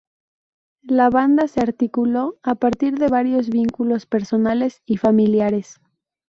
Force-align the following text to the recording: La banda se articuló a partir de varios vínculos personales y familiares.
La 0.87 1.11
banda 1.11 1.47
se 1.47 1.59
articuló 1.61 2.39
a 2.41 2.55
partir 2.55 2.97
de 2.97 3.07
varios 3.07 3.49
vínculos 3.51 4.07
personales 4.07 4.81
y 4.83 4.97
familiares. 4.97 5.79